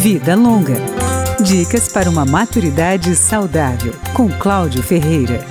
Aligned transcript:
Vida 0.00 0.34
Longa. 0.34 0.76
Dicas 1.44 1.92
para 1.92 2.08
uma 2.08 2.24
maturidade 2.24 3.14
saudável, 3.14 3.92
com 4.14 4.30
Cláudio 4.30 4.82
Ferreira. 4.82 5.44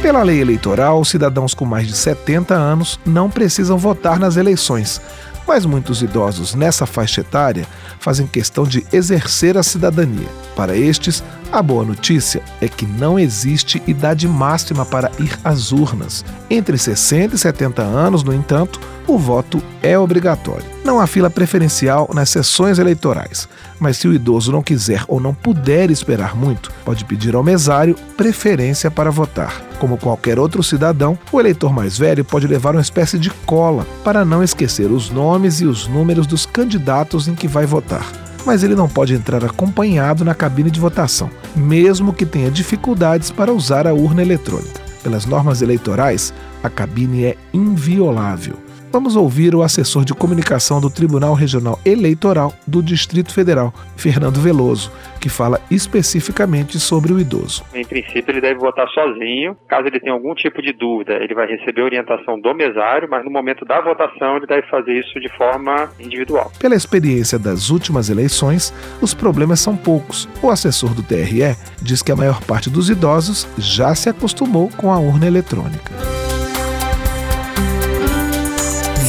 Pela 0.00 0.22
lei 0.22 0.40
eleitoral, 0.40 1.04
cidadãos 1.04 1.54
com 1.54 1.64
mais 1.64 1.88
de 1.88 1.96
70 1.96 2.54
anos 2.54 3.00
não 3.04 3.28
precisam 3.28 3.76
votar 3.76 4.16
nas 4.20 4.36
eleições, 4.36 5.00
mas 5.44 5.66
muitos 5.66 6.02
idosos 6.02 6.54
nessa 6.54 6.86
faixa 6.86 7.22
etária 7.22 7.66
fazem 7.98 8.28
questão 8.28 8.62
de 8.62 8.86
exercer 8.92 9.58
a 9.58 9.64
cidadania. 9.64 10.28
Para 10.54 10.76
estes, 10.76 11.24
a 11.50 11.60
boa 11.60 11.84
notícia 11.84 12.44
é 12.60 12.68
que 12.68 12.86
não 12.86 13.18
existe 13.18 13.82
idade 13.88 14.28
máxima 14.28 14.86
para 14.86 15.10
ir 15.18 15.36
às 15.42 15.72
urnas. 15.72 16.24
Entre 16.48 16.78
60 16.78 17.34
e 17.34 17.38
70 17.38 17.82
anos, 17.82 18.22
no 18.22 18.32
entanto, 18.32 18.80
o 19.08 19.18
voto 19.18 19.60
é 19.82 19.98
obrigatório. 19.98 20.71
Não 20.84 20.98
há 20.98 21.06
fila 21.06 21.30
preferencial 21.30 22.10
nas 22.12 22.28
sessões 22.28 22.80
eleitorais, 22.80 23.48
mas 23.78 23.96
se 23.96 24.08
o 24.08 24.12
idoso 24.12 24.50
não 24.50 24.62
quiser 24.62 25.04
ou 25.06 25.20
não 25.20 25.32
puder 25.32 25.92
esperar 25.92 26.34
muito, 26.34 26.72
pode 26.84 27.04
pedir 27.04 27.36
ao 27.36 27.42
mesário 27.42 27.94
preferência 28.16 28.90
para 28.90 29.10
votar. 29.10 29.62
Como 29.78 29.96
qualquer 29.96 30.40
outro 30.40 30.60
cidadão, 30.60 31.16
o 31.30 31.38
eleitor 31.38 31.72
mais 31.72 31.96
velho 31.96 32.24
pode 32.24 32.48
levar 32.48 32.74
uma 32.74 32.80
espécie 32.80 33.16
de 33.16 33.30
cola 33.46 33.86
para 34.02 34.24
não 34.24 34.42
esquecer 34.42 34.90
os 34.90 35.08
nomes 35.08 35.60
e 35.60 35.66
os 35.66 35.86
números 35.86 36.26
dos 36.26 36.44
candidatos 36.46 37.28
em 37.28 37.34
que 37.34 37.46
vai 37.46 37.66
votar 37.66 38.04
mas 38.44 38.64
ele 38.64 38.74
não 38.74 38.88
pode 38.88 39.14
entrar 39.14 39.44
acompanhado 39.44 40.24
na 40.24 40.34
cabine 40.34 40.68
de 40.68 40.80
votação, 40.80 41.30
mesmo 41.54 42.12
que 42.12 42.26
tenha 42.26 42.50
dificuldades 42.50 43.30
para 43.30 43.52
usar 43.52 43.86
a 43.86 43.94
urna 43.94 44.20
eletrônica. 44.20 44.80
Pelas 45.02 45.26
normas 45.26 45.62
eleitorais, 45.62 46.32
a 46.62 46.68
cabine 46.68 47.24
é 47.24 47.36
inviolável. 47.52 48.56
Vamos 48.92 49.16
ouvir 49.16 49.54
o 49.54 49.62
assessor 49.62 50.04
de 50.04 50.12
comunicação 50.12 50.78
do 50.78 50.90
Tribunal 50.90 51.32
Regional 51.32 51.80
Eleitoral 51.82 52.52
do 52.66 52.82
Distrito 52.82 53.32
Federal, 53.32 53.72
Fernando 53.96 54.38
Veloso, 54.38 54.92
que 55.18 55.30
fala 55.30 55.58
especificamente 55.70 56.78
sobre 56.78 57.10
o 57.10 57.18
idoso. 57.18 57.64
Em 57.72 57.86
princípio, 57.86 58.30
ele 58.30 58.42
deve 58.42 58.60
votar 58.60 58.86
sozinho. 58.90 59.56
Caso 59.66 59.86
ele 59.86 59.98
tenha 59.98 60.12
algum 60.12 60.34
tipo 60.34 60.60
de 60.60 60.74
dúvida, 60.74 61.14
ele 61.14 61.32
vai 61.32 61.46
receber 61.46 61.80
orientação 61.80 62.38
do 62.38 62.54
mesário, 62.54 63.08
mas 63.10 63.24
no 63.24 63.30
momento 63.30 63.64
da 63.64 63.80
votação, 63.80 64.36
ele 64.36 64.46
deve 64.46 64.66
fazer 64.68 64.92
isso 64.92 65.18
de 65.18 65.34
forma 65.38 65.88
individual. 65.98 66.52
Pela 66.58 66.74
experiência 66.74 67.38
das 67.38 67.70
últimas 67.70 68.10
eleições, 68.10 68.74
os 69.00 69.14
problemas 69.14 69.58
são 69.58 69.74
poucos. 69.74 70.28
O 70.42 70.50
assessor 70.50 70.92
do 70.92 71.02
TRE 71.02 71.56
diz 71.80 72.02
que 72.02 72.12
a 72.12 72.16
maior 72.16 72.44
parte 72.44 72.68
dos 72.68 72.90
idosos 72.90 73.48
já 73.56 73.94
se 73.94 74.10
acostumou 74.10 74.68
com 74.76 74.92
a 74.92 74.98
urna 74.98 75.26
eletrônica. 75.26 76.11